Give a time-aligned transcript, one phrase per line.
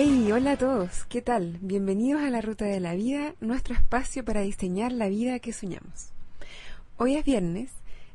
[0.00, 1.58] Hey, hola a todos, ¿qué tal?
[1.60, 6.12] Bienvenidos a la Ruta de la Vida, nuestro espacio para diseñar la vida que soñamos.
[6.98, 7.72] Hoy es viernes,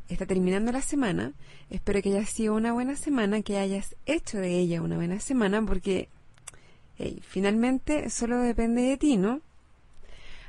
[0.08, 1.34] está terminando la semana,
[1.70, 5.62] espero que haya sido una buena semana, que hayas hecho de ella una buena semana,
[5.62, 6.08] porque
[6.98, 9.42] hey, finalmente solo depende de ti, ¿no?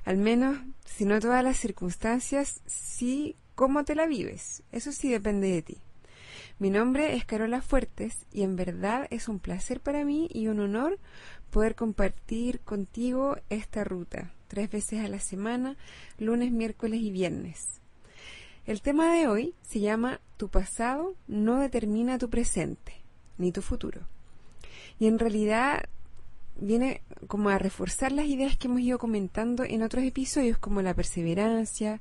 [0.04, 5.48] Al menos, si no todas las circunstancias, sí cómo te la vives, eso sí depende
[5.48, 5.83] de ti.
[6.60, 10.60] Mi nombre es Carola Fuertes y en verdad es un placer para mí y un
[10.60, 11.00] honor
[11.50, 15.76] poder compartir contigo esta ruta tres veces a la semana,
[16.16, 17.80] lunes, miércoles y viernes.
[18.66, 23.02] El tema de hoy se llama Tu pasado no determina tu presente
[23.36, 24.02] ni tu futuro.
[25.00, 25.88] Y en realidad
[26.54, 30.94] viene como a reforzar las ideas que hemos ido comentando en otros episodios como la
[30.94, 32.00] perseverancia,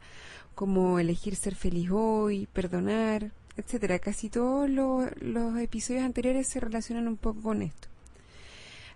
[0.53, 3.99] como elegir ser feliz hoy, perdonar, etcétera.
[3.99, 7.87] Casi todos los episodios anteriores se relacionan un poco con esto.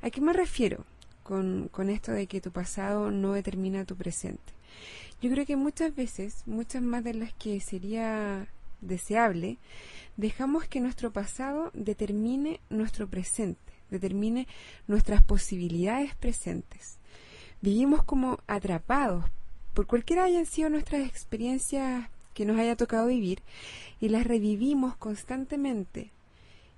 [0.02, 0.86] ¿A qué me refiero
[1.24, 4.54] con, con esto de que tu pasado no determina tu presente?
[5.22, 8.48] Yo creo que muchas veces, muchas más de las que sería
[8.82, 9.58] deseable,
[10.16, 14.48] dejamos que nuestro pasado determine nuestro presente, determine
[14.88, 16.98] nuestras posibilidades presentes.
[17.62, 19.26] Vivimos como atrapados
[19.78, 23.42] por cualquiera hayan sido nuestras experiencias que nos haya tocado vivir
[24.00, 26.12] y las revivimos constantemente.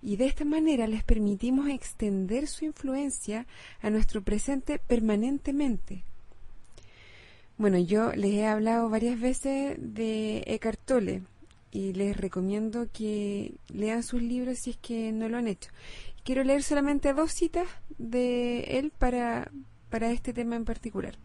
[0.01, 3.45] Y de esta manera les permitimos extender su influencia
[3.81, 6.03] a nuestro presente permanentemente.
[7.57, 11.23] Bueno, yo les he hablado varias veces de Eckhart Tolle
[11.73, 15.71] y les recomiendo que lean sus libros si es que no lo han hecho.
[16.23, 19.51] Quiero leer solamente dos citas de él para,
[19.89, 21.15] para este tema en particular.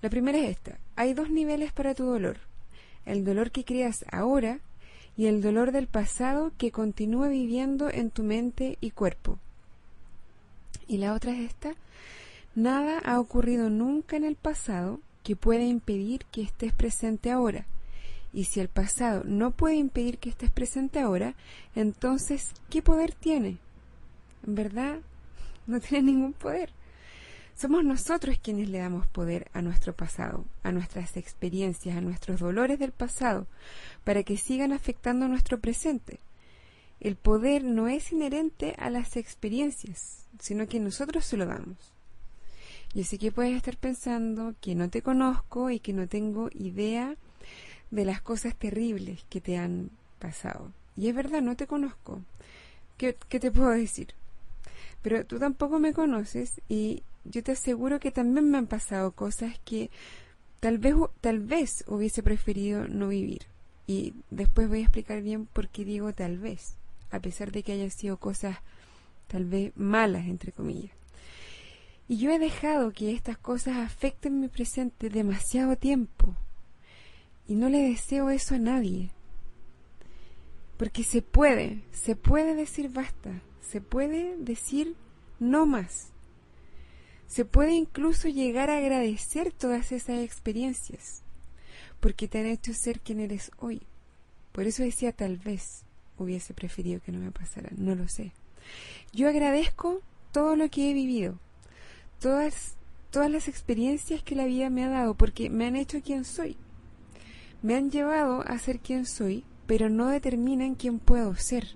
[0.00, 0.78] La primera es esta.
[0.96, 2.38] Hay dos niveles para tu dolor
[3.06, 4.60] el dolor que creas ahora
[5.16, 9.38] y el dolor del pasado que continúa viviendo en tu mente y cuerpo.
[10.86, 11.74] Y la otra es esta.
[12.54, 17.66] Nada ha ocurrido nunca en el pasado que pueda impedir que estés presente ahora.
[18.32, 21.34] Y si el pasado no puede impedir que estés presente ahora,
[21.74, 23.58] entonces, ¿qué poder tiene?
[24.46, 25.00] En verdad,
[25.66, 26.70] no tiene ningún poder.
[27.62, 32.80] Somos nosotros quienes le damos poder a nuestro pasado, a nuestras experiencias, a nuestros dolores
[32.80, 33.46] del pasado,
[34.02, 36.18] para que sigan afectando nuestro presente.
[36.98, 41.76] El poder no es inherente a las experiencias, sino que nosotros se lo damos.
[42.94, 47.14] Yo sé que puedes estar pensando que no te conozco y que no tengo idea
[47.92, 50.72] de las cosas terribles que te han pasado.
[50.96, 52.22] Y es verdad, no te conozco.
[52.96, 54.14] ¿Qué, qué te puedo decir?
[55.00, 59.58] Pero tú tampoco me conoces y yo te aseguro que también me han pasado cosas
[59.64, 59.90] que
[60.60, 63.42] tal vez, tal vez hubiese preferido no vivir.
[63.86, 66.76] Y después voy a explicar bien por qué digo tal vez,
[67.10, 68.58] a pesar de que hayan sido cosas
[69.26, 70.92] tal vez malas, entre comillas.
[72.08, 76.36] Y yo he dejado que estas cosas afecten mi presente demasiado tiempo.
[77.48, 79.10] Y no le deseo eso a nadie.
[80.76, 84.94] Porque se puede, se puede decir basta, se puede decir
[85.38, 86.11] no más.
[87.32, 91.22] Se puede incluso llegar a agradecer todas esas experiencias,
[91.98, 93.80] porque te han hecho ser quien eres hoy.
[94.52, 95.84] Por eso decía tal vez
[96.18, 98.32] hubiese preferido que no me pasara, no lo sé.
[99.14, 101.38] Yo agradezco todo lo que he vivido,
[102.20, 102.74] todas,
[103.10, 106.58] todas las experiencias que la vida me ha dado, porque me han hecho quien soy.
[107.62, 111.66] Me han llevado a ser quien soy, pero no determinan quién puedo ser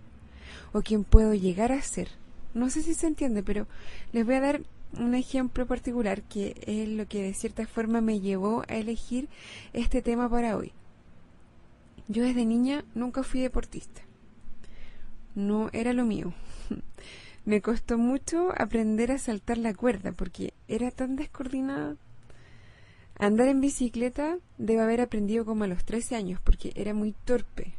[0.74, 2.10] o quién puedo llegar a ser.
[2.52, 3.66] No sé si se entiende, pero
[4.12, 4.60] les voy a dar
[4.98, 9.28] un ejemplo particular que es lo que de cierta forma me llevó a elegir
[9.72, 10.72] este tema para hoy.
[12.08, 14.02] Yo desde niña nunca fui deportista.
[15.34, 16.32] No era lo mío.
[17.44, 21.96] me costó mucho aprender a saltar la cuerda porque era tan descoordinada.
[23.18, 27.74] Andar en bicicleta debo haber aprendido como a los 13 años porque era muy torpe.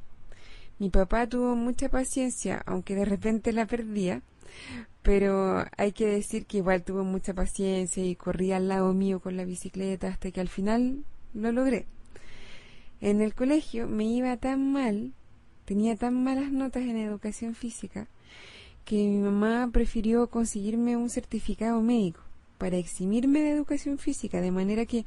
[0.79, 4.21] Mi papá tuvo mucha paciencia, aunque de repente la perdía,
[5.07, 9.37] pero hay que decir que igual tuvo mucha paciencia y corría al lado mío con
[9.37, 11.85] la bicicleta hasta que al final lo logré.
[12.99, 15.13] En el colegio me iba tan mal,
[15.63, 18.09] tenía tan malas notas en educación física,
[18.83, 22.19] que mi mamá prefirió conseguirme un certificado médico
[22.57, 25.05] para eximirme de educación física, de manera que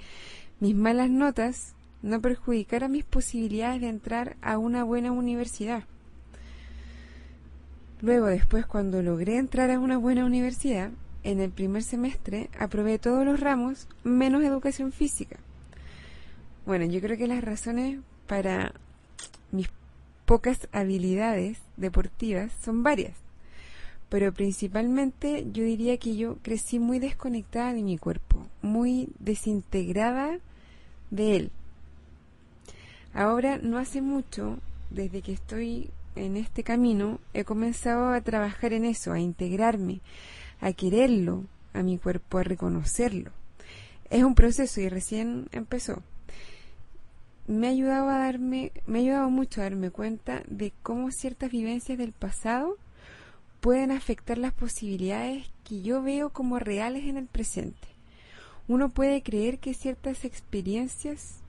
[0.61, 5.85] mis malas notas no perjudicaran mis posibilidades de entrar a una buena universidad.
[8.02, 10.91] Luego, después, cuando logré entrar a una buena universidad,
[11.23, 15.37] en el primer semestre aprobé todos los ramos menos educación física.
[16.64, 18.73] Bueno, yo creo que las razones para
[19.52, 19.69] mis
[20.25, 23.17] pocas habilidades deportivas son varias.
[24.11, 30.41] pero principalmente yo diría que yo crecí muy desconectada de mi cuerpo, muy desintegrada
[31.11, 31.50] de él.
[33.14, 34.58] Ahora, no hace mucho,
[34.91, 40.01] desde que estoy en este camino, he comenzado a trabajar en eso, a integrarme,
[40.61, 43.31] a quererlo, a mi cuerpo, a reconocerlo.
[44.11, 46.03] Es un proceso y recién empezó.
[47.47, 52.13] Me ha ayudado a darme, me mucho a darme cuenta de cómo ciertas vivencias del
[52.13, 52.77] pasado
[53.61, 57.89] pueden afectar las posibilidades que yo veo como reales en el presente.
[58.69, 61.41] Uno puede creer que ciertas experiencias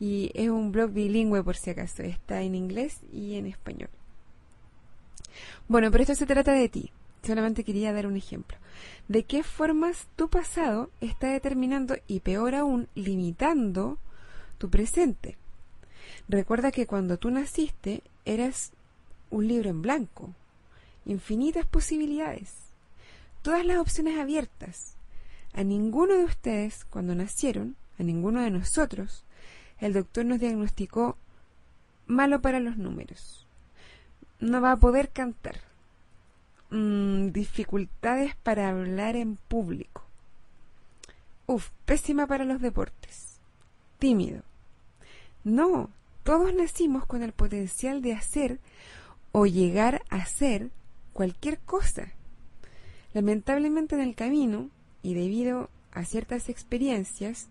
[0.01, 3.89] y es un blog bilingüe por si acaso, está en inglés y en español.
[5.69, 6.91] Bueno, pero esto se trata de ti.
[7.27, 8.57] Solamente quería dar un ejemplo.
[9.09, 13.99] ¿De qué formas tu pasado está determinando y peor aún limitando
[14.59, 15.37] tu presente?
[16.29, 18.73] Recuerda que cuando tú naciste eras
[19.31, 20.35] un libro en blanco,
[21.05, 22.67] infinitas posibilidades
[23.47, 24.97] todas las opciones abiertas.
[25.53, 29.23] A ninguno de ustedes, cuando nacieron, a ninguno de nosotros,
[29.79, 31.17] el doctor nos diagnosticó
[32.09, 33.47] malo para los números.
[34.41, 35.61] No va a poder cantar.
[36.71, 40.03] Mm, dificultades para hablar en público.
[41.47, 43.39] Uf, pésima para los deportes.
[43.99, 44.43] Tímido.
[45.45, 45.91] No,
[46.25, 48.59] todos nacimos con el potencial de hacer
[49.31, 50.71] o llegar a hacer
[51.13, 52.09] cualquier cosa.
[53.15, 54.69] Lamentablemente en el camino,
[55.03, 57.47] y debido a ciertas experiencias,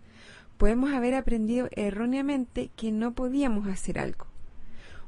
[0.58, 4.26] podemos haber aprendido erróneamente que no podíamos hacer algo.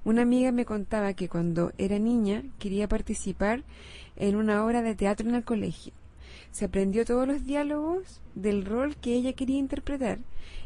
[0.08, 3.62] Una amiga me contaba que cuando era niña quería participar
[4.16, 5.92] en una obra de teatro en el colegio.
[6.50, 10.18] Se aprendió todos los diálogos del rol que ella quería interpretar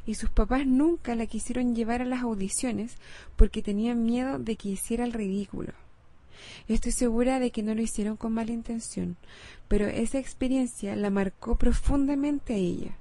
[0.07, 2.95] y sus papás nunca la quisieron llevar a las audiciones
[3.35, 5.73] porque tenían miedo de que hiciera el ridículo.
[6.69, 9.17] Estoy segura de que no lo hicieron con mala intención,
[9.67, 12.97] pero esa experiencia la marcó profundamente a ella.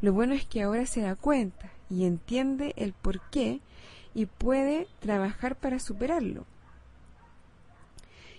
[0.00, 3.58] Lo bueno es que ahora se da cuenta y entiende el por qué
[4.14, 6.46] y puede trabajar para superarlo.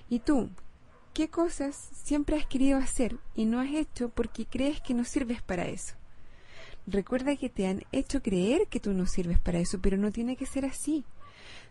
[0.10, 0.50] ¿Y tú?
[1.14, 5.42] ¿Qué cosas siempre has querido hacer y no has hecho porque crees que no sirves
[5.42, 5.96] para eso?
[6.86, 10.36] Recuerda que te han hecho creer que tú no sirves para eso, pero no tiene
[10.36, 11.06] que ser así.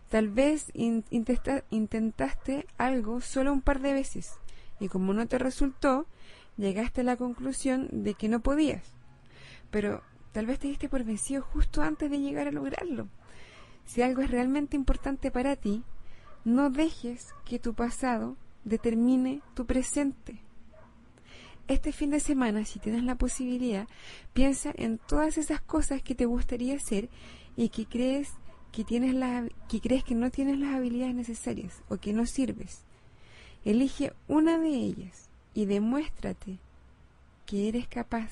[0.09, 4.33] Tal vez intentaste algo solo un par de veces
[4.79, 6.05] y como no te resultó,
[6.57, 8.83] llegaste a la conclusión de que no podías.
[9.71, 13.07] Pero tal vez te diste por vencido justo antes de llegar a lograrlo.
[13.85, 15.83] Si algo es realmente importante para ti,
[16.45, 20.39] no dejes que tu pasado determine tu presente.
[21.67, 23.87] Este fin de semana, si tienes la posibilidad,
[24.33, 27.09] piensa en todas esas cosas que te gustaría hacer
[27.55, 28.33] y que crees
[28.73, 28.83] que,
[30.15, 32.81] no tienes las habilidades necesarias o que no sirves.
[33.63, 36.57] Elige una de ellas y demuéstrate
[37.45, 38.31] que eres capaz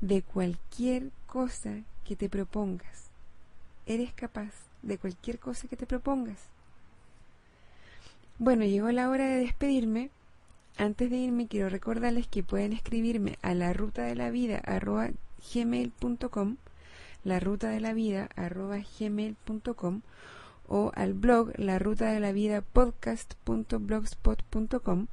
[0.00, 3.05] de cualquier cosa que te propongas.
[3.86, 4.52] Eres capaz
[4.82, 6.38] de cualquier cosa que te propongas.
[8.38, 10.10] Bueno, llegó la hora de despedirme.
[10.76, 14.60] Antes de irme quiero recordarles que pueden escribirme a la ruta de la vida
[15.54, 16.56] gmail.com
[17.24, 20.02] la ruta de la vida gmail.com
[20.68, 25.06] o al blog la ruta de la vida podcast.blogspot.com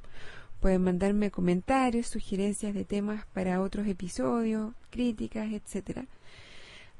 [0.60, 6.04] pueden mandarme comentarios, sugerencias de temas para otros episodios, críticas, etcétera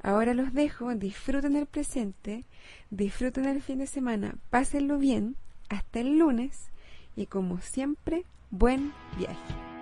[0.04, 2.44] Ahora los dejo, disfruten el presente,
[2.90, 5.34] disfruten el fin de semana, pásenlo bien,
[5.70, 6.68] hasta el lunes
[7.16, 9.73] y como siempre, buen viaje.